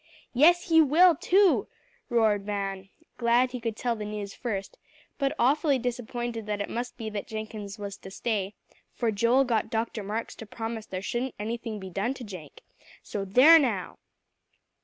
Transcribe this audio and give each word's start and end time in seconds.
"Yes 0.33 0.69
he 0.69 0.81
will 0.81 1.15
too," 1.15 1.67
roared 2.09 2.43
Van, 2.43 2.89
glad 3.19 3.51
he 3.51 3.59
could 3.59 3.75
tell 3.77 3.95
the 3.95 4.03
news 4.03 4.33
first, 4.33 4.79
but 5.19 5.35
awfully 5.37 5.77
disappointed 5.77 6.47
that 6.47 6.59
it 6.59 6.71
must 6.71 6.97
be 6.97 7.07
that 7.11 7.27
Jenkins 7.27 7.77
was 7.77 7.97
to 7.97 8.09
stay, 8.09 8.55
"for 8.95 9.11
Joel 9.11 9.43
got 9.43 9.69
Dr. 9.69 10.01
Marks 10.01 10.33
to 10.37 10.47
promise 10.47 10.87
there 10.87 11.03
shouldn't 11.03 11.35
anything 11.37 11.79
be 11.79 11.91
done 11.91 12.15
to 12.15 12.23
Jenk. 12.23 12.61
So 13.03 13.25
there 13.25 13.59
now!" 13.59 13.99